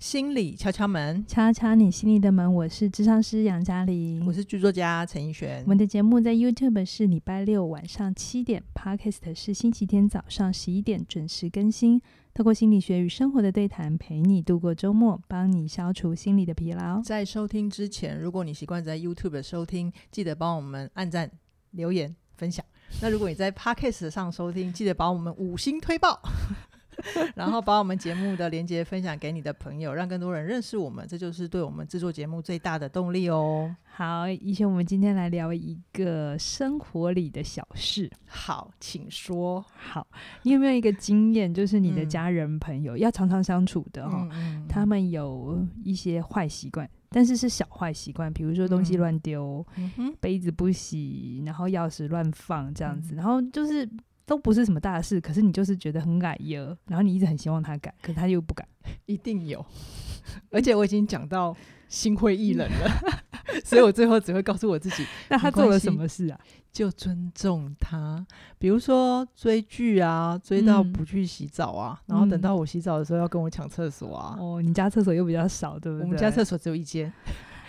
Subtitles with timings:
[0.00, 2.54] 心理敲敲门，敲敲你心里的门。
[2.54, 5.62] 我是智商师杨嘉玲，我是剧作家陈奕璇。
[5.64, 12.00] 我们的节目在 YouTube 是礼拜六晚上七点，Podcast 是星期天早上十一点准时更新。
[12.32, 17.02] 透过心理学与生活的对谈，陪你度过周末，帮你消除心理的疲劳。
[17.02, 21.30] 在收听之前，如果你习惯在 YouTube 收听，记得帮我们按赞、
[21.72, 22.64] 留言、分享。
[23.02, 26.22] 那如果你在 Podcast 上收听，记得把我们五星推爆。
[27.34, 33.74] 然后把我们节目的连接分享给你的朋友，让更多人认识我们，这就是对我们制作节目最大的动力哦。
[33.92, 38.10] 好，以前，我们今天来聊一个生活里的小事。
[38.26, 39.62] 好，请说。
[39.74, 40.06] 好，
[40.42, 53.86] 你有没有一个经验，就是你的家人朋友、嗯、要常常相处的哈、哦嗯嗯，他们有一些坏习惯，但是是小坏习惯，比如说东西乱丢、嗯，杯子不洗，然后钥匙乱放这样子，嗯、然后就是。
[54.30, 58.64] 都不是什么大事，可是你就是觉得很矮哟，然后你一直很希望他改，可是他又不改，
[59.06, 59.66] 一定有，
[60.52, 61.56] 而且我已经讲到
[61.88, 62.88] 心灰意冷了，
[63.66, 66.38] 所以我最后只会告诉我自己，那他做了什么事啊？
[66.72, 68.24] 就尊重他，
[68.56, 74.36] 比如说追剧啊，追到不去洗澡啊，嗯、然后等到我洗澡的时候要跟我抢厕所啊。
[74.38, 76.04] 哦，你家厕所又比较少，对不对？
[76.04, 77.12] 我们家厕所只有一间。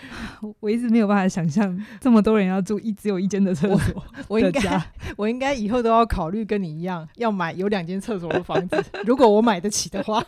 [0.59, 4.01] 我一直没有办法想象这么多人要住一只有一间的厕所的。
[4.27, 4.81] 我应该，
[5.17, 8.83] 我应该以后都要考虑跟你一样，要买有两间厕所的房子。
[9.05, 10.23] 如果我买得起的话，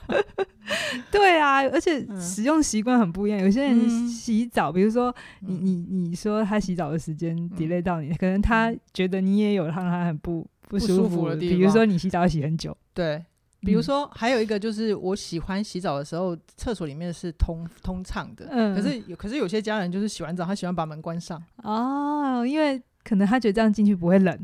[1.11, 3.39] 对啊，而且使用习惯很不一样。
[3.39, 11.57] 有些人洗澡，比如说你你你说他洗澡的时间 delay 到你，可能他觉得你也有让他很不不舒服的地方。
[11.57, 13.23] 比如说你洗澡洗很久，对。
[13.65, 18.47] 比如说，还有一个就是，我喜欢洗澡的时候，厕所里面是通通畅的。
[18.51, 21.41] 嗯，可是有，可是有些家人就是洗完澡，他喜欢把门关上。
[21.63, 24.37] 哦，因为可能他觉得这样进去不会冷。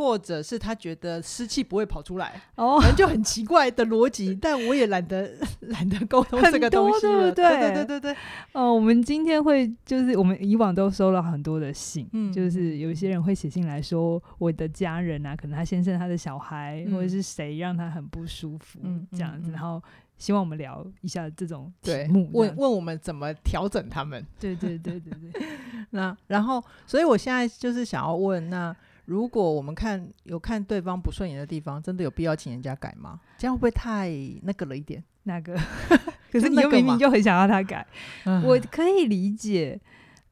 [0.00, 8.00] 或者是他觉得湿气不会跑出来，哦，就很奇怪的逻辑， 但我也懒得懒得沟通这个东西了，对对对对。
[8.00, 8.16] 对。
[8.52, 19.82] 哦，我们今天会就是我们以往都收了很多的信，嗯，就是有一些人会写信来说，我的家人啊，可能他先生他的小孩，嗯，或者是谁让他很不舒服，嗯，这样子，然后
[20.16, 25.42] 希望我们聊一下这种题目，问问我们怎么调整他们，对对对对对。
[25.90, 28.74] 那然后，所以我现在就是想要问那。
[29.10, 33.18] 如果我们看有看对方不顺眼的地方，真的有必要请人家改吗？
[33.36, 34.08] 这样会不会太
[34.42, 35.02] 那个了一点？
[35.24, 35.58] 那个？
[36.30, 37.84] 可是你又明明就很想要他改，
[38.46, 39.80] 我可以理解。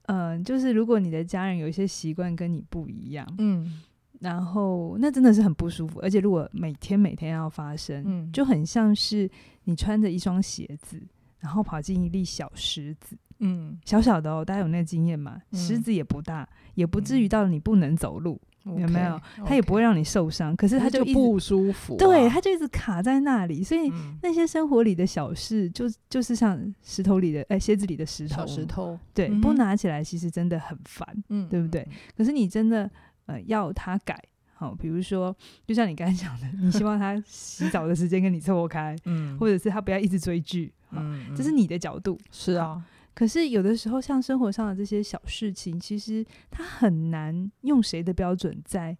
[0.06, 3.82] 嗯、呃，就是如果你的家人有一些习惯跟你不一样，嗯，
[4.20, 5.98] 然后那真的是很不舒服。
[6.00, 9.28] 而且如果每天每天要发生，嗯，就很像是
[9.64, 11.02] 你穿着一双鞋子，
[11.40, 15.42] 然后跑进一粒小石子，嗯，小小的哦，大家有那个经验吗？
[15.50, 18.40] 嗯、石子也不大，也不至于到你不能走路。
[18.64, 19.20] 有没有？
[19.46, 23.62] 他也不会让你受伤可是他就，就不舒服，啊，对，他就一直卡在那里。
[23.62, 23.90] 所以
[24.22, 31.86] 那些生活里的小事，就就是像石头里的，哎，鞋子里的石头，小石头，对，嗯，不拿起来其实真的很烦，嗯，对不对？
[32.16, 32.90] 可是你真的
[33.26, 34.20] 呃要他改，
[34.54, 35.34] 好，比如说，
[35.66, 42.82] 就像你刚才讲的，你希望他洗澡的时间跟你错开， 嗯，或者是他不要一直追剧，嗯，这是你的角度，是啊。
[43.18, 48.96] 可是有的时候，像生活上的这些小事情，其实他很难用谁的标准再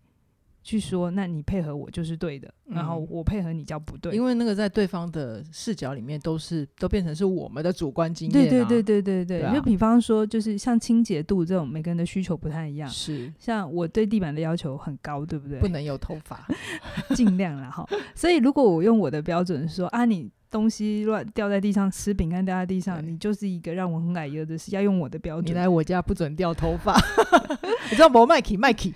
[0.65, 1.09] 去说。
[1.13, 8.51] 那你配合我就是对的，嗯，然后我配合你叫不对，因为那个在对方的视角里面都是都变成是我们的主观经验，啊。
[8.51, 12.91] 对对对对对对，对，就比方说，就是像清洁度这种，每个人的需求不太一样。
[12.91, 15.61] 是，像我对地板的要求很高，对不对？
[15.61, 16.45] 不能有头发，
[17.15, 17.87] 尽量啦哈。
[18.17, 20.29] 所以如果我用我的标准说啊，你。
[20.51, 25.47] 东西乱掉在地上，吃饼干掉在地上，你就是一个让我很矮油的事，要用我的标准。
[25.47, 26.97] 你来我家不准掉头发，
[27.91, 28.95] 你知道不？Mikey Mikey，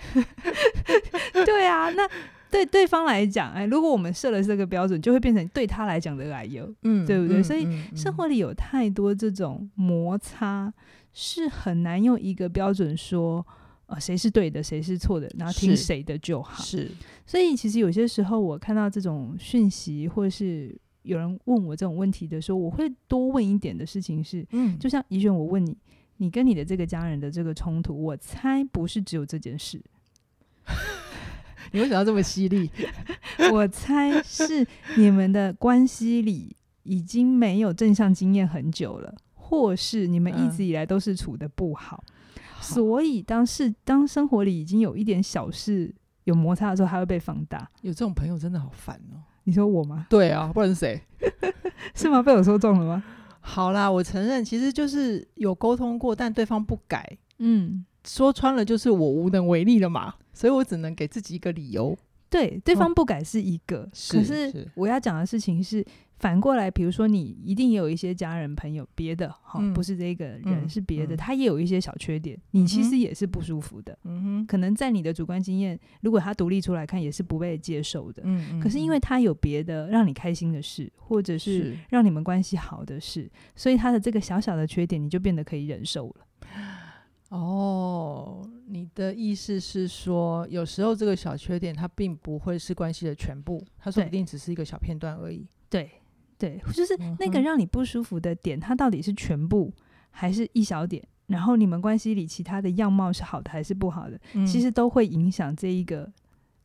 [1.45, 2.09] 对啊，那
[2.51, 7.41] 对对方来讲，哎，如果我们设了这个标准，就会变成对他来讲的矮油，嗯，对不对？
[7.41, 10.73] 嗯、所以生活里有太多这种摩擦，
[11.13, 13.47] 是很难用一个标准说，
[13.87, 16.63] 呃，谁是对的，谁是错的，然后听谁的就好。
[16.65, 16.91] 是，
[17.27, 20.75] 所以其实有些时候我看到这种讯息，或是。
[21.03, 25.77] 有人问我这种问题的时候，我会多问一点的事情是，嗯，就像怡璇，我问你，
[26.19, 29.83] 你跟你的这个家人的这个冲突，我猜不是只有这件事。
[31.73, 32.71] 你为什么要这么犀利？
[33.53, 34.67] 我猜是
[34.97, 42.05] 你们的关系里已经没有正向经验很久了，或是你们一直以来都是处的不好，
[42.37, 45.93] 嗯，所以当是当生活里已经有一点小事
[46.25, 47.69] 有摩擦的时候，还会被放大。
[47.81, 49.19] 有这种朋友真的好烦哦。
[49.45, 50.07] 你说我吗？
[50.09, 51.01] 对啊，不然是谁？
[51.95, 52.23] 是吗？
[52.23, 53.03] 被我说中了吗？
[53.41, 57.19] 好啦，我承认，其实就是有沟通过，但对方不改。
[57.39, 61.97] 嗯，说穿了就是我无能为力了嘛，所以我只能给自己一个理由。
[62.33, 65.85] 对，对方不改是一个，是可是我要讲的事情是。
[66.19, 73.99] 反过来，比如说你一定也有一些家人朋友，别的哈，嗯、不是这个人、嗯、是别的，嗯、他也有一些小缺点，嗯、你其实也是不舒服的。
[74.05, 78.23] 嗯哼，可能在你的主观经验，如果他独立出来看，也是不被接受的。
[78.25, 78.61] 嗯嗯。
[78.61, 86.27] 可是因为他有别的让你开心的事，或者是让你们关系好的事，所以他的这个小小的缺点，你就变得可以忍受了。
[87.31, 95.47] 哦，你的意思是说，有时候这个小缺点，它并不会是关系的全部，它说不定只是一个小片段而已。
[95.69, 95.91] 对。
[96.39, 99.73] 对，就是那个让你不舒服的点，它到底是全部
[100.11, 101.01] 还是一小点？
[101.29, 104.19] 然后你们关系里其他的样貌是好的还是不好的？
[104.35, 106.11] 嗯、其实都会影响这一个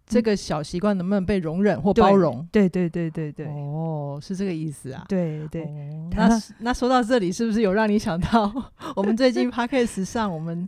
[0.08, 2.44] 这个小习惯能不能被容忍或包容。
[2.52, 5.06] 对对对对对，对，哦，是这个意思啊。
[5.08, 8.52] 对对，哦、那那说到这里，是不是有让你想到
[8.96, 10.68] 我们最近 Podcast 上我们？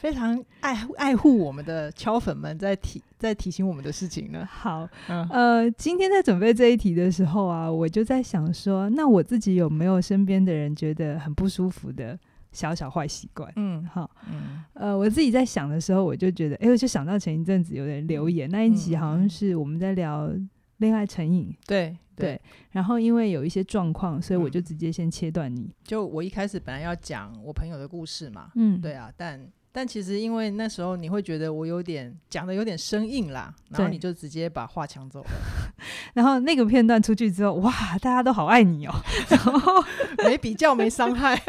[0.00, 4.48] 非常爱爱护我们的敲粉们在提在提醒我们的事情呢。
[4.50, 12.18] 好，嗯、呃，今天在准备这一题的时候啊，我就在想说，那我自己有没有身边的人觉得很不舒服的
[12.50, 13.52] 小小坏习惯？
[13.56, 20.32] 嗯，好，嗯，呃，我自己在想的时候，我就觉得，哎，我就想到前一阵子有人留言，那一集好像是我们在聊
[20.78, 25.70] 恋爱成瘾，对对，然后因为有一些状况，所以我就直接先切断你。
[25.84, 29.38] 就我一开始本来要讲我朋友的故事嘛，嗯，对啊，但。
[29.72, 35.30] 但其实，因为那时候你会觉得我有点讲的有点生硬啦，然后你就直接把话抢走了。
[36.14, 38.92] 然后那个片段出去之后，哇，大家都好爱你哦，
[39.30, 39.82] 然后
[40.24, 41.40] 没比较没伤害，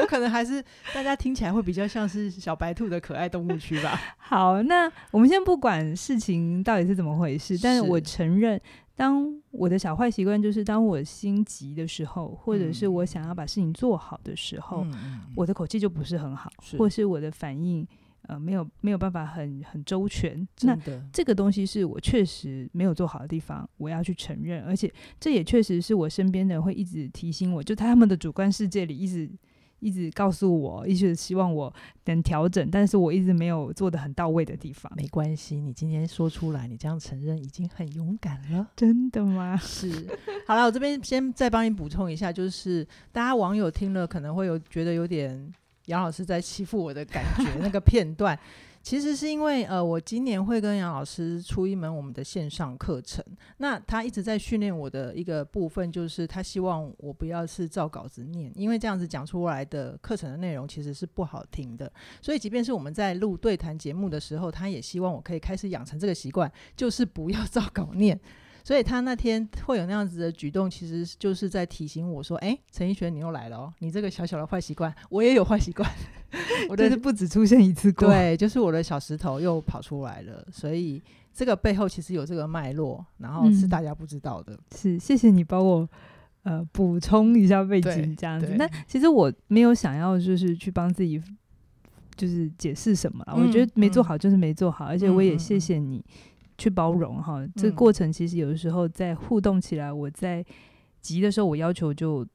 [0.00, 0.64] 我可能还是
[0.94, 4.00] 大家听起来会比较像是小白兔的可爱动物区吧。
[4.16, 8.60] 好，那我们先不管事情到底是怎么回事，但是我承认。
[8.96, 17.86] 当我的小坏习惯就是，当我心急的时候，或者是我想要把事情做好的时候，嗯、我的口气就不是很好，是或是我的反应
[18.28, 20.46] 呃没有没有办法很很周全。
[20.62, 20.78] 那
[21.12, 29.28] 这个东西是我确实没有做好的地方，我要去承认，而且这也确实是我身边的人会一直提醒我，就他们的主观世界里一直。
[29.84, 31.70] 一直告诉我，一直希望我
[32.06, 34.90] 能调整，但是我一直没有做得很到位的地方。
[34.96, 38.66] 没关系，你今天说出来，你这样承认已经很勇敢了。
[38.74, 39.54] 真的吗？
[39.60, 39.90] 是。
[40.46, 42.82] 好了，我这边先再帮你补充一下，就是
[43.12, 45.52] 大家网友听了可能会有觉得有点
[45.86, 48.38] 杨老师在欺负我的感觉，那个片段。
[48.84, 53.24] 其实是因为，呃，我今年会跟杨老师出一门我们的线上课程。
[53.56, 61.90] 那他一直在训练我的一个部分，就是他希望我不要是照稿子念，因为这样子讲出来的课程的内容其实是不好听的。
[62.20, 68.20] 所以，即便是我们在录对谈节目的时候，他也希望我可以开始养成这个习惯，就是不要照稿念。
[68.64, 73.72] 所以他那天会有那样子的举动，其实就是在提醒我说：“哎，陈奕迅，你又来了哦！
[73.80, 75.86] 你这个小小的坏习惯，我也有坏习惯。
[76.70, 80.42] 我的是不止出现一次过，对，就是我的小石头又跑出来了。
[80.50, 81.00] 所以
[81.30, 84.54] 这个背后其实有这个脉络，然后是大家不知道的。
[84.54, 85.86] 嗯、是，谢谢你帮我
[86.44, 88.54] 呃补充一下背景，这样子。
[88.56, 91.22] 那其实我没有想要就是去帮自己
[92.16, 93.34] 就是解释什么了。
[93.36, 96.02] 嗯、我觉得没做好就是没做好，嗯、而且我也谢谢你。
[96.54, 100.44] 嗯”去包容哈，嗯、这个过程其实有的时候在互动起来，我在
[101.00, 102.26] 急的时候，我要求就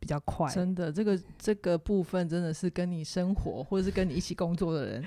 [0.00, 0.50] 比较快。
[0.52, 5.04] 真的，这个这个部分真的是跟你生活或者是跟你一起工作的人，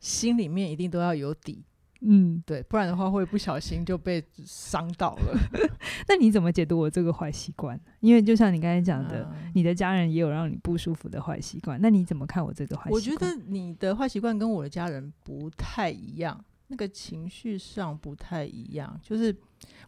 [0.00, 1.64] 心里面一定都要有底。
[2.00, 5.36] 嗯，对，不然的话会不小心就被伤到了。
[6.06, 7.78] 那你怎么解读我这个坏习惯？
[7.98, 12.94] 因为就像你刚才讲的，嗯、你的家人也有让你不舒服的坏习惯，那你怎么看我这个坏习惯？
[12.94, 16.44] 我觉得你的坏习惯跟我的家人不太一样。
[16.68, 19.34] 那个情绪上不太一样，就是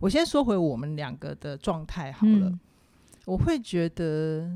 [0.01, 2.49] 我先说回我们两个的状态好了。
[2.49, 2.61] 嗯、
[3.27, 4.51] 我会觉得，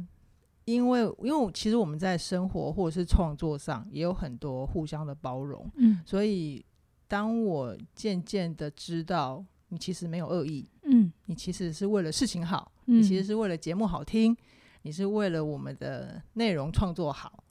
[0.64, 6.64] 因为因为其实我们在生活或者是创作上也有很多互相的包容，嗯，所以
[7.07, 14.35] 当我渐渐的知道你其实没有恶意，嗯，你其实是为了事情好，嗯、你其实是为了节目好听，
[14.81, 17.43] 你是为了我们的内容创作好，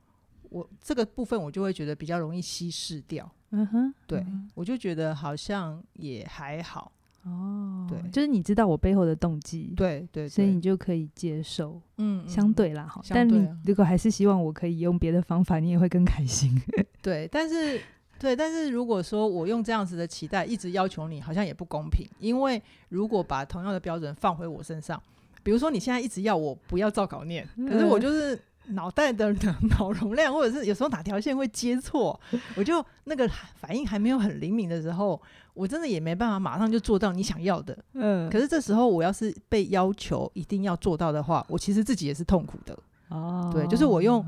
[0.53, 3.27] 我这个部分我就会觉得比较容易稀释掉。
[3.50, 6.91] 嗯哼，对，嗯、我就觉得好像也还好
[7.24, 7.88] 哦。
[7.89, 11.81] 对，就是你知道我背后的动机，对对，对所以你就可以接受。
[11.98, 13.05] 嗯，相对啦，哈、嗯。
[13.10, 16.55] 但你如果还是希望我可以用别的方法，你也会更开心。
[17.01, 17.81] 对，但是
[18.19, 22.07] 对，但是如果说我用这样子的期待一直要求你，好像也不公平。
[22.19, 25.01] 因为如果把同样的标准放回我身上，
[25.41, 28.39] 比如说你现在一直要我不要照稿念，可是我就是。
[28.67, 29.34] 脑袋的
[29.77, 32.20] 脑容量，或者是有时候哪条线会接错，
[32.55, 35.22] 我就那个反应还没有很灵敏的时候，
[35.53, 37.77] 我真的也没办法马上就做到你想要的。
[37.93, 42.77] 嗯，可是这时候我要是被要求一定要做到的话，我其实自己也是痛苦的。
[43.10, 44.25] 哦，对，就是我用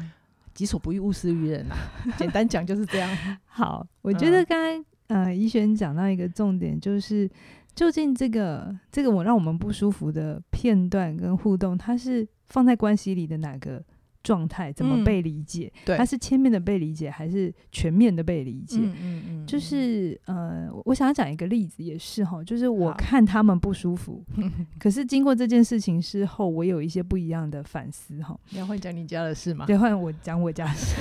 [0.54, 1.76] 己所不欲，勿施于人啊。
[2.20, 3.18] 简单讲就是这样。
[3.48, 7.30] 好，我觉得刚才呃，怡璇讲到一个重点，就是
[7.74, 13.82] 究竟这个这个我让我们不舒服的片段跟互动，它是放在关系里的哪个？
[14.26, 15.72] 状态怎么被理解？
[15.76, 18.80] 嗯、对，它是切面的被理解，还是全面的被理解？
[18.82, 24.24] 嗯嗯，嗯就是呃，我想要讲一个例子，也是哈，就是我看他们不舒服，
[24.80, 28.36] 可是经过这件事情之后，我有一些不一样的反思哈。
[28.50, 29.66] 你要换讲你家的事吗？
[29.68, 30.96] 对，换我讲我家的事，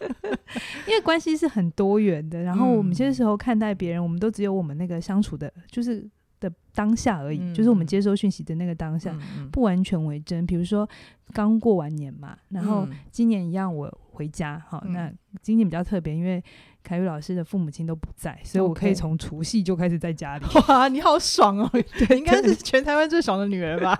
[0.88, 6.08] 因为关系是很多元的，然后我们有些时候看待别人，我们都只有我们那个相处的，就是。
[6.40, 10.46] 的当下而已，嗯、就是我们接收讯息的那个当下，嗯、不完全为真。
[10.46, 10.88] 比如说
[11.32, 15.12] 刚过完年嘛，然后今年一样，我回家，好、嗯，那
[15.42, 16.42] 今年比较特别，因为
[16.82, 20.44] 凯宇老师的父母亲都不在，所以我可以从除夕就开始在家里。
[20.68, 21.70] 哇，你好爽哦！
[21.72, 23.96] 对，应该是全台湾最爽的女人吧？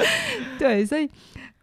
[0.58, 1.08] 对，所以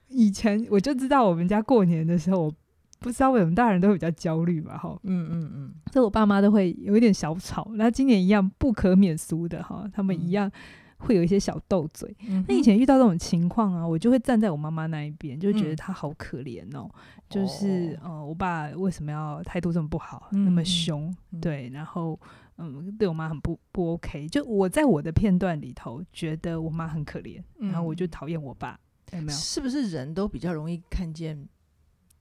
[0.10, 2.54] 以前我就知道我们家过年的时候。
[3.02, 4.78] 不知道为什么大人都会比较焦虑吧？
[4.78, 7.68] 哈，嗯嗯嗯，所以我爸妈都会有一点小吵。
[7.74, 10.50] 那今年一样不可免俗的哈，他们一样
[10.98, 12.16] 会有一些小斗嘴。
[12.48, 16.88] 那、以前遇到这种情况啊，我就会站在我妈妈那一边，就觉得她好可怜哦。
[16.94, 21.12] 嗯、就是呃，我爸为什么要态度这么不好，嗯、那么凶？
[21.32, 22.20] 嗯、对，然后
[22.60, 24.28] 嗯，对我妈很不不 OK。
[24.28, 28.80] 就我在我的片段里头觉得我妈很可怜，然后我就讨厌我爸。
[29.12, 29.38] 有没有？
[29.38, 31.48] 是不是人都比较容易看见？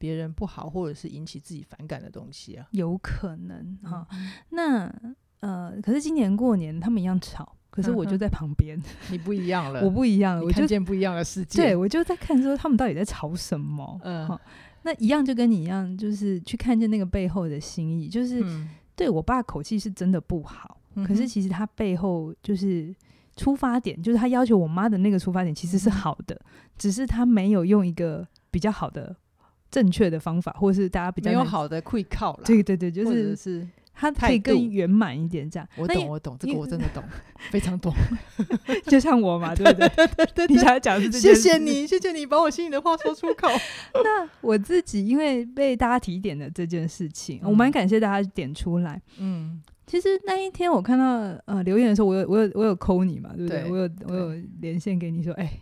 [0.01, 4.07] 别人不好，或者是引起自己反感的东西啊，有可能哈。
[4.49, 4.91] 那
[5.41, 8.79] 呃，可是今年过年他们一样吵，可是我就在旁边。
[8.79, 11.63] 嗯、你不一样了，我不一样了，我看见不一样的世界。
[11.63, 14.01] 对，我就在看说他们到底在吵什么。
[14.03, 14.41] 嗯，好，
[14.85, 18.09] 那一样就跟你一样，就是去看见那个背后的心意。
[18.09, 22.95] 就是、嗯、对我爸口气是真的不好，嗯、可是其实他背后就是
[23.37, 29.15] 出发点，就是他要求我妈的那个出发点其实是好的，嗯、只是他没有用一个比较好的。
[29.71, 32.43] 正确的方法，或是大家比较没有好的会靠了。
[32.45, 35.69] 对对对，就是是它可以更圆满一点这样。
[35.77, 37.05] 我懂，我懂，这个我真的懂，
[37.53, 37.93] 非常懂。
[38.87, 39.89] 就像我嘛，对不对？
[40.17, 43.49] 对 对，你想要讲是谢谢你，谢谢你把我心里的话说出口。
[44.03, 49.01] 那我自己因为被大家提点的这件事情，我蛮感谢大家点出来。
[49.19, 51.05] 嗯，其实那一天我看到
[51.45, 53.71] 呃留言的时候，我有我有我有 call 你嘛，对不对？
[53.71, 55.61] 我有我有连线给你说，哎，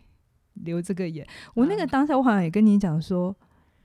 [0.54, 1.26] 留这个眼。
[1.54, 3.36] 我那个当下我好像也跟你讲说。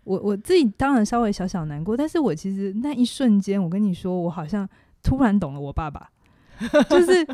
[0.04, 4.68] 我我自己当然稍微小小难过，但是我其实那一瞬间，我跟你说，我好像
[5.02, 6.10] 突然懂了我爸爸，
[6.90, 7.26] 就是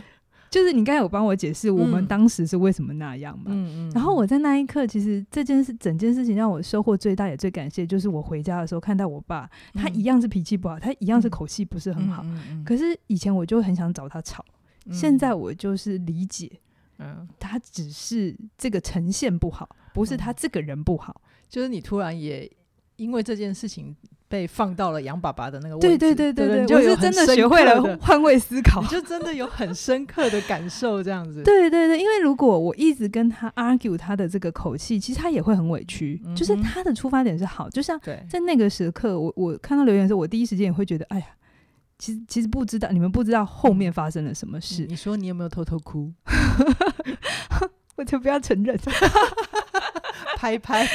[0.51, 3.51] 就是你刚才有帮我解释我们当时是为什么那样嘛，
[3.93, 12.25] 然后我在那一刻，其实这件事整件事情让我收获最大也最感谢，就是我回家的时候看到我爸，他一样是脾气不好，他一样是口气不是很好，
[12.65, 14.45] 可是以前我就很想找他吵，
[14.91, 16.51] 现在我就是理解，
[16.99, 22.51] 嗯，他只是这个呈现不好，不是他这个人不好，就是你突然也。
[22.99, 23.95] 因为这件事情
[24.27, 31.41] 被放到了杨爸爸的那个位置，对对对对对，就是真的学会了 换位思考，你就真的有很深刻的感受，这样子。
[31.43, 36.21] 对对对，因为如果我一直跟他 argue 他的这个口气，其实他也会很委屈。
[36.25, 41.25] 嗯、就是他的出发点是好，就像在那个时刻，我我看到留言的时候，我第一时间也会觉得，哎呀，
[41.97, 44.83] 其实其实不知道，你们不知道后面发生了什么事。
[44.85, 46.11] 嗯、你说你有没有偷偷哭？
[47.99, 48.79] 我就不要承认。
[50.37, 50.87] 拍拍，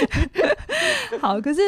[1.21, 1.61] 好，可是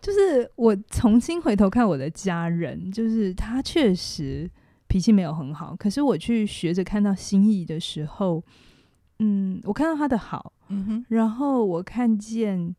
[0.00, 4.50] 就是我重新回头看我的家人，就是他确实
[4.88, 8.42] 脾气没有很好，可是我去学着看到心意的时候，
[9.20, 12.74] 嗯，我看到他的好，嗯哼，然后我看见，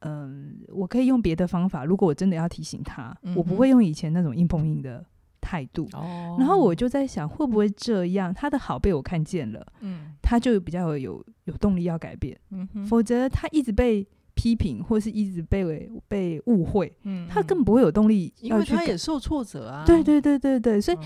[0.00, 5.06] 嗯，我可以用别的方法，如果我真的要提醒他，嗯，我不会用以前那种硬碰硬的。
[5.54, 8.34] 态度，哦、然后我就在想，会不会这样？
[8.34, 19.84] 他的好被我看见了，嗯，他就比较有有动力要改变，嗯哼，否则他一直被批评，或是一直被被误会，嗯，他根本不会有动力，因为他也受挫折啊。
[19.86, 20.98] 对对对对对，所以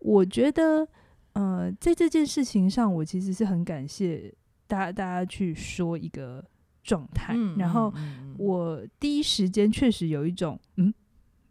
[0.00, 0.84] 我觉得，
[1.34, 4.34] 呃，在这件事情上，我其实是很感谢
[4.66, 6.44] 大家，大家去说一个
[6.82, 7.94] 状态，嗯、然后
[8.36, 10.92] 我第一时间确实有一种，嗯，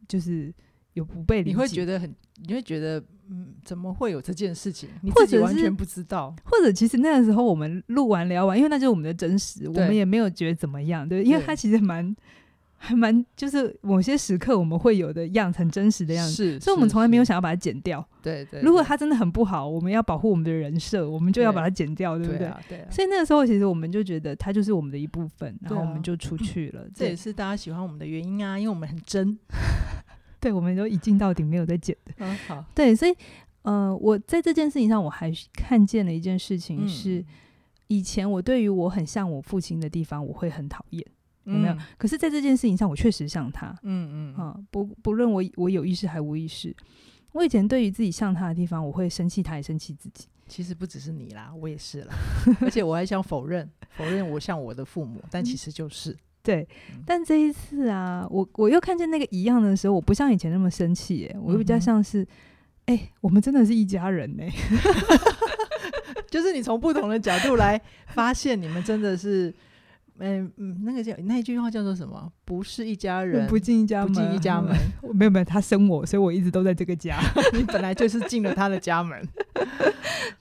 [0.05, 0.53] 就是。
[0.93, 2.13] 有不被理解，你会觉得很，
[2.45, 4.89] 你会觉得，嗯，怎么会有这件事情？
[5.01, 12.13] 你自己完全不知道，或者其实那个时候我们录完聊完，因为那就是我们的真实，我们也没有觉得怎么样，对，因为他其实蛮，
[12.75, 18.59] 还蛮，就是某些时刻我们会有的样子，很真实的样子，是，所以我们从来没有想要把它剪掉，对对。
[18.61, 22.39] 如果他真的很不好，我们要保护我们的人设，我们就要把它剪掉，对，对不对？
[22.39, 22.87] 对啊，对啊。
[22.91, 29.37] 所以那个时候，其实我们就觉得他就是我们的一部分，然后我们就出去了，这也是大家喜欢我们的原因啊，因为我们很真。
[30.41, 32.13] 对，我们都一镜到底，没有在剪的。
[32.17, 32.65] 嗯，好。
[32.73, 33.15] 对，所以，
[33.61, 37.25] 呃，我在这件事情上，我还看见了一件事情是，嗯、
[37.87, 41.05] 以前我对于我很像我父亲的地方，我会很讨厌，
[41.43, 41.73] 有没有？
[41.75, 43.67] 嗯、可是，在这件事情上，我确实像他。
[43.83, 44.35] 嗯嗯。
[44.35, 46.75] 啊，不不论我我有意识还无意识，
[47.33, 50.27] 我以前对于自己像他的地方，我会生气，他也生气自己。
[50.47, 52.13] 其实不只是你啦，我也是啦，
[52.61, 56.17] 而且我还想否认，否认我像我的父母，但其实就是。
[56.43, 56.67] 对，
[57.05, 62.23] 但这一次啊，我我又看见那个一样的时候，我不像以前那么生气，哎，我又比较像是，
[62.85, 64.43] 哎、嗯欸，我们真的是一家人呢，
[66.31, 69.53] 就是你从不同的角度来发现，你们真的是，
[70.17, 72.31] 嗯嗯，那个叫那一句话叫做什么？
[72.43, 74.75] 不是一家人，不进一家门，不进一家门。
[75.13, 77.19] 没有没有，他生我，所以我一直都在这个家。
[77.53, 79.21] 你本来就是进了他的家门。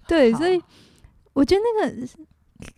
[0.09, 0.59] 对，所以
[1.35, 2.09] 我觉得那个。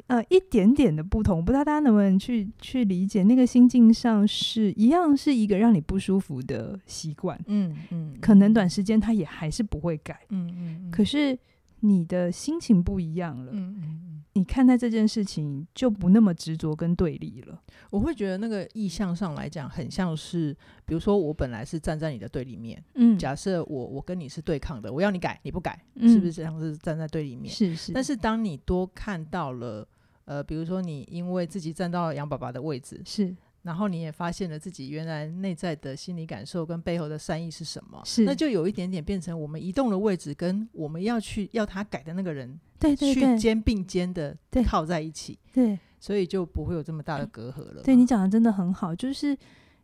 [0.06, 7.38] 呃，一点点的不同，不知道大家能不能去去理解，那个心境上是一样，是一个让你不舒服的习惯。
[7.46, 10.20] 嗯嗯，可能短时间它也还是不会改。
[10.30, 11.38] 嗯嗯，嗯，可是
[11.80, 13.52] 你的心情不一样了。
[13.54, 14.11] 嗯嗯。
[14.34, 17.62] 你看待这件事情就不那么执着跟对立了。
[17.90, 27.52] 我会觉得那个意向上来讲，很像是，比如说我本来是站在你的对立面，嗯，假设我我跟你是对抗的，我要你改你不改，嗯，是不是这样是站在对立面？
[27.52, 27.92] 是是。
[27.92, 29.86] 但是当你多看到了，
[30.24, 33.36] 呃，比如说你因为自己站到了杨爸爸的位置，是。
[33.62, 38.02] 然后你也发现了自己原来内在的心理感受跟背后的善意是什么？
[38.04, 47.82] 是，那就有一点点变成我们移动的位置跟我们要去要他改的那个人，对对对，去肩并肩的靠在一起，对，对，所以就不会有这么大的隔阂了。
[47.84, 49.28] 对，你讲的真的很好，就是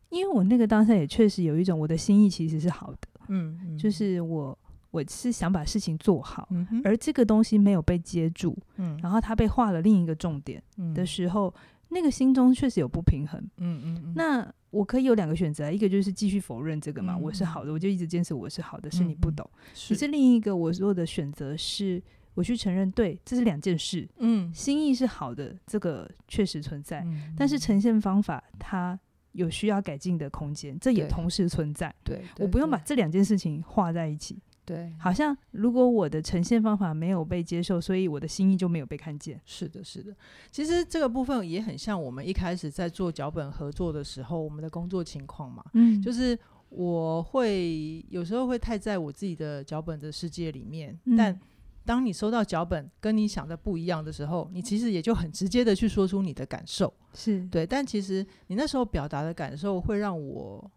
[0.08, 4.58] 因为我那个当下也确实有一种我的心意其实是好的，嗯，嗯，就是我
[4.90, 10.60] 我是想把事情做好，嗯，而这个东西没有被接住，嗯，然后他被画了另一个重点
[10.92, 11.46] 的时候。
[11.48, 14.12] 嗯那个心中确实有不平衡，嗯嗯嗯。
[14.14, 19.48] 那我可以有两个选择，一个就是继续否认这个嘛，嗯、我是好的，我就一直坚持我是好的，是你不懂。
[19.72, 22.02] 其、嗯、实另一个我做的选择是，
[22.34, 24.06] 我去承认，对，这是两件事。
[24.18, 28.98] 嗯，心意是好的，这个确实存在，嗯、但是呈现方法它
[29.32, 31.94] 有需要改进的空间，这也同时存在。
[32.04, 34.38] 对，对对对，我不用把这两件事情画在一起。
[34.68, 39.40] 对，好像如果我的呈现方法没有被接受，所以我的心意就没有被看见。
[39.46, 40.14] 是的，是的。
[40.50, 45.64] 其实这个部分也很像我们一开始在做脚本合作的时候，我们的工作情况嘛。
[45.72, 51.40] 嗯，就是我会有时候会太在我自己的脚本的世界里面，嗯，但
[51.86, 56.92] 当你收到脚本跟你想的不一样的时候，你其实也就很直接的去说出你的感受。
[57.14, 60.70] 是对，但其实你那时候表达的感受会让我。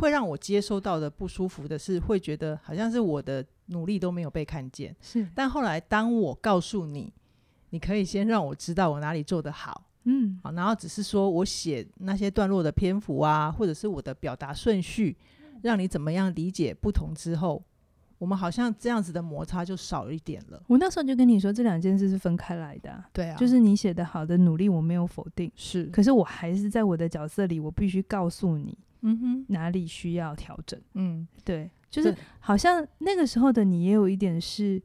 [0.00, 4.94] 会让我接收到的不舒服的是，会觉得好像是我的努力都没有被看见。
[5.00, 7.12] 是，但后来当我告诉你，
[7.70, 15.16] 你可以先让我知道我哪里做得好，嗯，好，然后只是说我写那些段落的篇幅啊，或者是我的表达顺序，
[15.62, 17.62] 让你怎么样理解不同之后，
[18.18, 20.62] 我们好像这样子的摩擦就少一点了。
[20.66, 23.08] 我那时候就跟你说，这两件事是分开来的啊。
[23.12, 28.76] 对啊，就是你写的好的努力，我没有否定，是，可是我还是在我的角色里，我必须告诉你。
[29.06, 30.80] 嗯哼，哪里需要调整？
[30.94, 34.82] 嗯，对，就是好像那个时候的你也有一点是，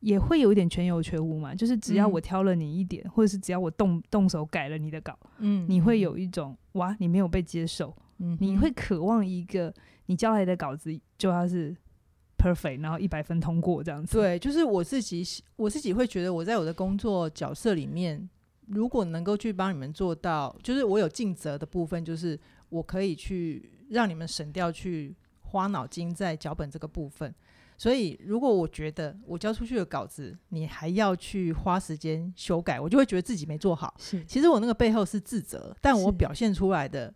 [0.00, 1.54] 也会有一点全有全无嘛。
[1.54, 9.72] 就是只要我挑了你一点，嗯、或者是只要我动动手改了你的稿，嗯，你会有一种哇，你没有被接受，嗯，你会渴望一个
[10.06, 11.76] 你交来的稿子就要是
[12.38, 14.16] perfect，然后一百分通过这样子。
[14.16, 15.22] 对，就是我自己，
[15.56, 18.26] 我自己会觉得我在我的工作角色里面，
[18.68, 22.40] 如果能够去帮你们做到，就是我有尽责的部分，就是。
[22.68, 27.32] 我可以去让你们省掉去花脑筋在脚本这个部分，
[27.76, 33.94] 所以如果我觉得我交出去的稿子你还要去花时间修改，我就会觉得自己没做好。
[33.98, 37.12] 是，其实我那个背后是自责，但我表现出来的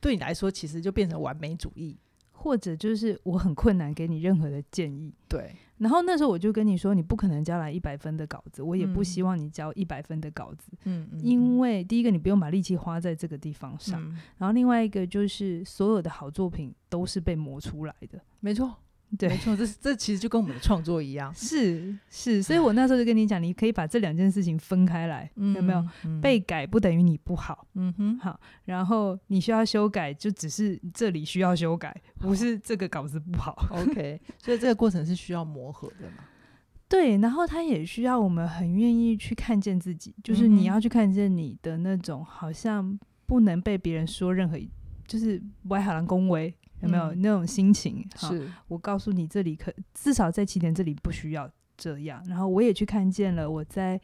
[0.00, 1.98] 对你来说，其实就变成完美主义，
[2.32, 5.12] 或者就是我很困难给你任何的建议。
[5.28, 5.54] 对。
[5.78, 18.74] 然后那时候我就跟你说，你不可能交来一百分的稿子，我也不希望你交一百分的稿子，嗯，因为第一个你不用把力气花在这个地方上，嗯，然后另外一个就是所有的好作品都是被磨出来的，没错。
[19.16, 26.20] 对，没错，这这其实就跟我们的创作一样，是是，所以我那时候就跟你讲，你可以把这两件事情分开来，嗯、有没有、嗯？
[26.20, 33.56] 被改不等于你不好，嗯哼，好，然后你需要修改，就只是这里需要修改，不是这个稿子不好。
[33.70, 36.24] OK，所以这个过程是需要磨合的嘛？
[36.88, 44.58] 对，然后他也需要我们很愿意去看见自己，就是你要去看见你的那种好像不能被别人说任何，
[45.06, 46.54] 就是外行人恭维。
[46.84, 48.06] 有没有那种心情？
[48.22, 52.22] 嗯、是我告诉你，这里可至少在起点这里不需要这样。
[52.28, 54.00] 然后我也去看见了，我在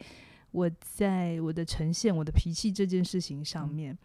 [0.51, 3.97] 我在我的呈现、我的脾气这件事情上面，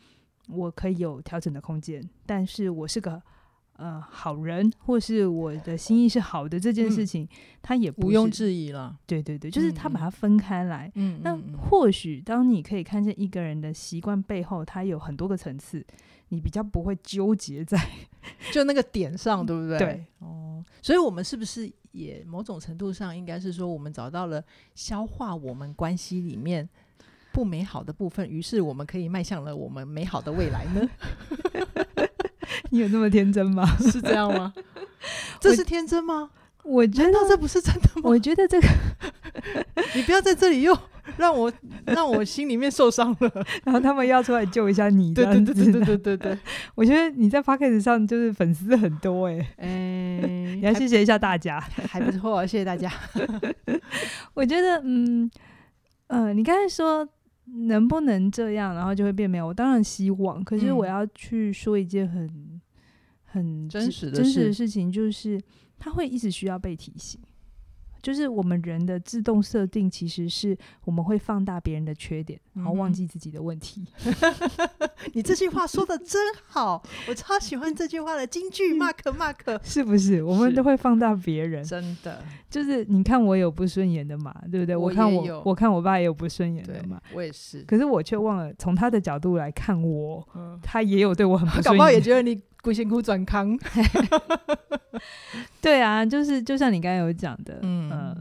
[0.48, 2.08] 嗯、我可以有调整的空间。
[2.26, 3.22] 但是我是个
[3.78, 7.28] 呃好人，或是我的心意是好的这件事情，
[7.62, 8.98] 他、嗯、也不用质疑了。
[9.06, 10.92] 对对对，就是他把它分开来。
[10.96, 15.86] 嗯，那或许当你可以看见一个人的习惯背后，他有很多个层次。
[16.30, 17.80] 你比较不会纠结在
[18.52, 19.78] 就那个点上，对不对？
[19.78, 26.68] 对，哦，所以我们是不是也某种程度上应该是说，我们找到了消化我们关系里面
[27.32, 30.90] 不美好的部分，于是我们可以迈向了我们美好的未来呢？
[32.76, 33.66] 你有那么天真吗？
[33.80, 34.54] 是这样吗？
[35.40, 36.30] 这是天真吗？
[36.62, 38.02] 我觉得这不是真的吗？
[38.04, 38.68] 我觉得这个，
[39.96, 40.78] 你不要在这里又
[41.16, 41.50] 让我
[41.86, 43.32] 让我心里面受伤了，
[43.64, 46.38] 然后他们要出来救一下你，对对对对对对对对。
[46.74, 49.68] 我觉得你在 Podcast 上就是粉丝很多哎，哎，
[50.56, 51.58] 你要谢谢一下大家，
[51.88, 52.92] 还不错，谢谢大家。
[54.34, 55.32] 我觉得，嗯，
[56.08, 57.08] 呃，你刚才说
[57.68, 59.46] 能不能这样，然后就会变美好？
[59.46, 62.28] 我当然希望，可是我要去说一件很
[63.36, 65.40] 很真实的真实的事情，就是。
[65.78, 67.20] 他会一直需要被提醒，
[68.02, 73.86] 就是我们人的自动设定，其实是我们会放大别人的缺点，然后忘记自己的问题。
[74.06, 80.24] 嗯、你这句话说的真好，我超喜欢这句话的金句，Mark Mark，是不是？
[80.24, 82.24] 我们都会放大别人，真的。
[82.50, 84.78] 就是你看我有不顺眼的嘛，对不对？
[84.78, 87.62] 我，我看我，我看我爸也有不顺眼的嘛，我也是。
[87.64, 92.42] 可是我却忘了从他的角度来看我，嗯、他也有对我很不顺眼，搞不好也觉得你。
[92.66, 93.56] 不辛苦转康，
[95.62, 98.18] 对啊，就是就像你刚才有讲的，嗯、呃，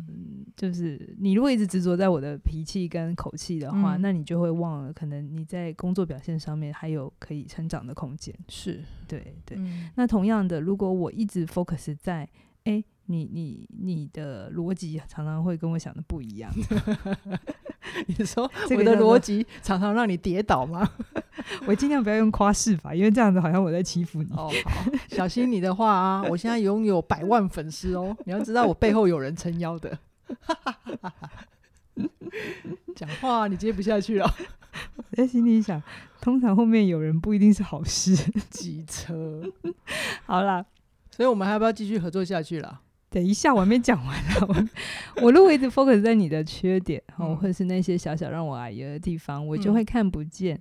[0.55, 8.35] 就是你如果一直执着在我的脾气跟口气的话，嗯、那你就会忘了，可能你在工作表现上面还有可以成长的空间。
[8.49, 9.57] 是，对对。
[9.59, 12.29] 嗯、那同样的，如果我一直 focus 在，
[12.65, 16.53] 哎、欸，你你你的逻辑常常会跟我想的不一样。
[18.07, 20.89] 你说 我的逻辑常常让你跌倒吗？
[21.67, 24.31] 我尽量不要用夸饰法，因为这样子好像我在欺负你。
[24.35, 26.23] 哦，好，小心你的话啊！
[26.29, 29.99] 我现在拥有百万粉丝哦，你要知道我背后有人撑腰的。
[32.97, 34.35] 讲话你接不下去了，
[34.97, 35.83] 我在心里想，
[36.21, 38.17] 通常后面有人不一定是好事。
[38.51, 39.43] 机车，
[40.25, 40.65] 好啦，
[41.11, 42.81] 所以我们还要不要继续合作下去了？
[43.15, 44.69] 等一下，我还没讲完呢。
[45.23, 50.61] 我如果一直 focus 在你的缺点，哦或者是那些小小让我哎呀的地方，我就会看不见。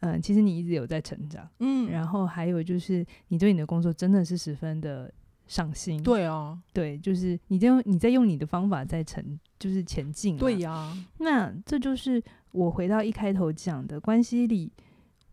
[0.00, 1.48] 嗯，其实你一直有在成长。
[1.60, 5.10] 嗯，然后还有就是，你对你的工作真的是十分的
[5.46, 6.02] 上心。
[6.02, 9.24] 对啊，对，就是你在用你在用你的方法在成，
[9.58, 10.36] 就是前进。
[10.36, 14.70] 对呀，那这就是我回到一开头讲的关系里，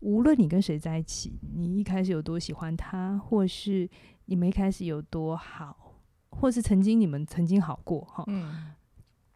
[0.00, 3.86] 无论你跟谁在一起，你一开始有多喜欢他，或是
[4.24, 5.83] 你们一开始有多好。
[6.34, 8.72] 或是曾经你们曾经好过哈，嗯，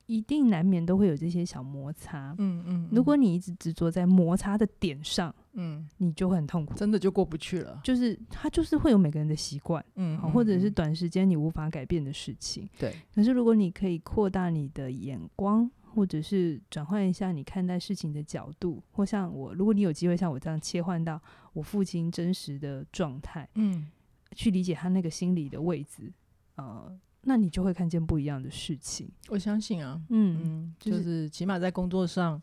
[0.06, 2.64] 一定难免都会有这些小摩擦，嗯嗯。
[2.66, 7.80] 嗯，如果你一直执着在摩擦的点上，嗯，你就会很痛苦，真的就过不去了。
[7.84, 12.94] 就是他就是会有每个人的习惯，嗯，或者是短时间你无法改变的事情，对。
[13.14, 21.20] 可是如果你可以扩大你的眼光，或者是转换一下你看待事情的角度，或像我，如果你有机会像我这样切换到
[21.52, 23.90] 我父亲真实的状态，嗯，
[24.36, 26.12] 去理解他那个心理的位置。
[26.58, 26.92] 呃，
[27.22, 29.08] 那你就会看见不一样的事情。
[29.28, 32.40] 我相信啊，嗯嗯，就是起码在工作上，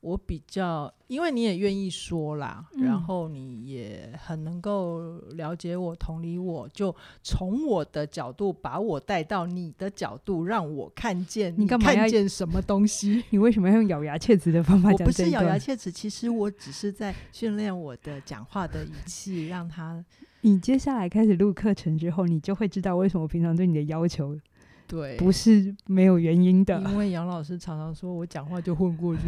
[0.00, 13.24] 我比较，因为你也愿意说啦，嗯、然后你也很能够了解我、同理我，就从我的角度把我带到你的角度，让我看见你看见什么东西。
[13.30, 14.98] 你为什么要用咬牙切齿的方法讲？
[14.98, 20.04] 我不是咬牙切齿，其实我只是在训练我的讲话的语气，让他。
[20.44, 24.38] 你接下来开始录课程之后，你就会知道为什么我平常对你的要求，
[24.86, 26.78] 对，不是没有原因的。
[26.90, 29.22] 因为杨老师常常说我讲话就混过去，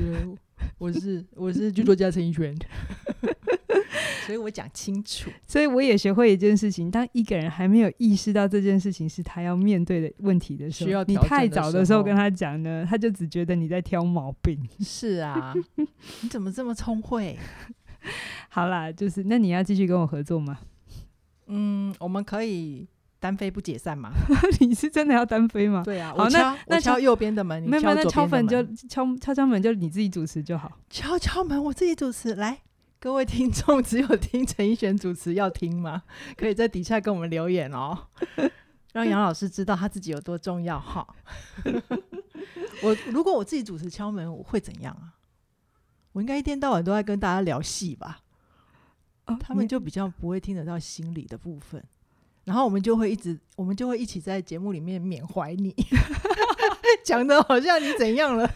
[0.76, 2.54] 我是我是剧作家陈奕迅，
[4.26, 5.30] 所以我讲清楚。
[5.48, 14.60] 所以我也学会一件事情：当一个人还没有意识到这件事情是他要面对的问题的时候，需要你太早的时候跟他讲呢，他就只觉得你在挑毛病。
[14.84, 15.54] 是啊，
[16.20, 17.38] 你怎么这么聪慧？
[18.50, 20.58] 好啦，就是那你要继续跟我合作吗？
[21.46, 22.86] 嗯，我们可以
[23.18, 24.12] 单飞不解散吗？
[24.60, 25.82] 你是真的要单飞吗？
[25.84, 30.70] 对啊，好，那那敲右边的门，没有，那敲门就敲敲敲门，就你自己主持就好。
[30.90, 32.34] 敲敲门，我自己主持。
[32.34, 32.60] 来，
[32.98, 36.02] 各位听众，只有听陈奕璇主持要听吗？
[36.36, 37.96] 可以在底下跟我们留言哦，
[38.92, 41.06] 让杨老师知道他自己有多重要哈。
[42.82, 45.14] 我如果我自己主持敲门，我会怎样啊？
[46.12, 48.20] 我应该一天到晚都在跟大家聊戏吧？
[49.40, 51.82] 他们就比较不会听得到心理的部分，
[52.44, 55.74] 然后我们就会一直，我们就会一起在节目里面缅怀你，
[57.04, 58.48] 讲的好像你怎样了。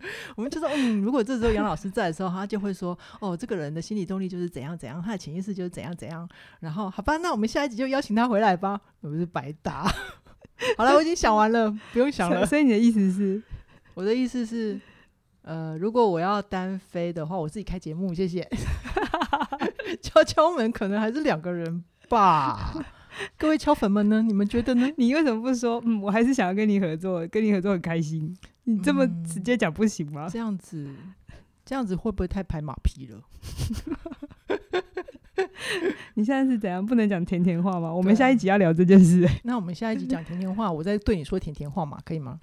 [0.36, 6.26] 我们就说，嗯，如果这时候杨老师在的时候，他就会说，哦，这个人的心理动力就是怎样怎样，他的潜意识就是怎样怎样。
[6.60, 8.80] 然后，好吧，那我们下一集就邀请他回来吧。
[9.00, 9.82] 我们是白搭。
[10.78, 12.46] 好了，我已经想完了，不用想了。
[12.46, 13.42] 所以你的意思是，
[13.94, 14.80] 我的意思是，
[15.42, 18.48] 呃，如果我要单飞的话，我自己开节目，谢谢。
[20.02, 22.74] 敲敲门可能还是两个人吧，
[23.36, 24.22] 各位敲粉们呢？
[24.22, 24.88] 你们觉得呢？
[24.96, 25.82] 你为什么不说？
[25.84, 28.36] 嗯，我还是想要跟你合作，跟你合作很开心。
[28.64, 30.26] 你这么直接讲不行吗？
[30.26, 30.94] 嗯，这样子，
[31.64, 33.22] 这样子会不会太拍马屁了？
[36.14, 36.84] 你现在是怎样？
[36.84, 37.92] 不能讲甜甜话吗？
[37.92, 39.40] 我们下一集要聊这件事，欸。
[39.44, 42.40] 那我们下一集讲甜甜话，我再对你说甜甜话嘛，可以吗？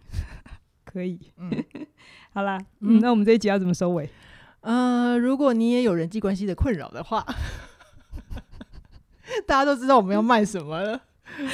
[0.86, 1.20] 可以。
[1.38, 1.52] 嗯，
[2.32, 4.10] 好啦，嗯，那我们这一集要怎么收尾？
[4.66, 7.26] 呃，如果你也有人际关系的困扰的话。
[9.48, 11.02] 大家都知道我们要卖什么了，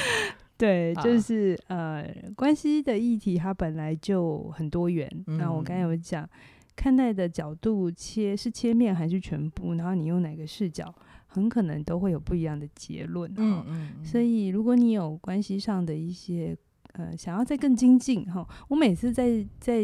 [0.56, 5.10] 对， 就是、啊、呃，关系的议题它本来就很多元。
[5.26, 6.28] 嗯、那我刚才有讲，
[6.76, 10.94] 看待的角度切是切面还是全部，然后你用哪个视角，
[11.26, 13.32] 很可能都会有不一样的结论。
[13.36, 14.04] 嗯嗯。
[14.04, 16.56] 所以如果你有关系上的一些
[16.92, 19.82] 呃想要再更精进哈，我每次在在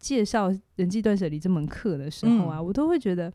[0.00, 3.32] 介绍人际断舍离这门课的时候啊，嗯、我都会觉得。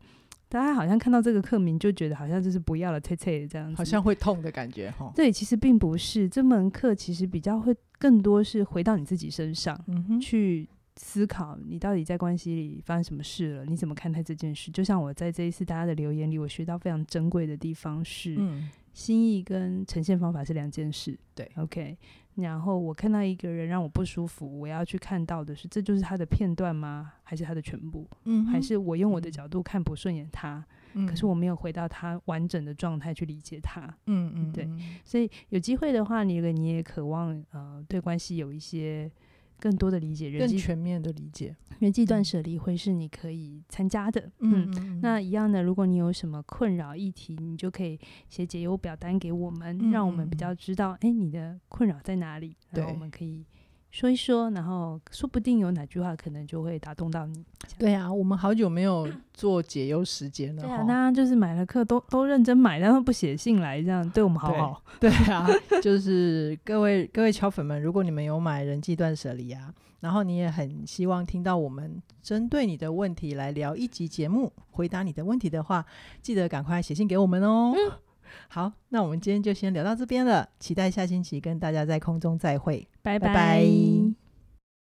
[0.48, 5.10] 大家好像看到这个课名就觉得好像就是不要了，切切这样子，好像会痛的感觉哈。
[5.12, 9.76] 对，其实并不是，这门课其实比较会更多是回到你自己身上，
[10.20, 14.70] 去思考你到底在关系里发生什么事了，你怎么看待这件事？
[14.70, 21.18] 就像我在这一次大家的留言里，我学到非常珍贵的地方是，嗯，心意跟呈现方法是两件事。
[21.34, 21.98] 对，OK。
[22.36, 27.12] 然后我看到一个人让我不舒服，我要去看到的是，这就是他的片段吗？
[27.22, 28.08] 还是他的全部？
[28.24, 33.82] 嗯，还是我用我的角度看不顺眼他，嗯、可是我没有回到他完整的状态去理解他。
[34.06, 34.66] 嗯嗯，对。
[35.04, 39.12] 所以有机会的话，你你也渴望呃对关系有一些。
[39.58, 44.30] 更多的理解，人更全面的理解，人际断舍离会是你可以参加的。
[44.40, 53.44] 嗯，嗯，那一样的，如果你有什么困扰议题，你就可以写解忧表单给我们，嗯、让我们比较知道，哎，你的困扰在哪里，然后我们可以。
[53.96, 57.42] 说一说，然后说不定有哪句话可能就会打动到你。
[57.78, 60.62] 对啊，我们好久没有做解忧时间了。
[60.62, 64.82] 对啊，大家就是买了课都都认真买，然后不写信来，这样对我们好好。
[65.00, 65.48] 对， 对啊，
[65.80, 75.82] 就是各位各位敲粉们，如果你们有买人际断舍离啊，然后你也很希望听到我们针对你的问题来聊一集节目，回答你的问题的话，
[76.20, 77.72] 记得赶快写信给我们哦。
[77.74, 77.92] 嗯
[78.48, 83.28] 好，那我们今天就先聊到这边了，期待下星期跟大家在空中再会，拜拜。
[83.28, 84.25] 拜拜。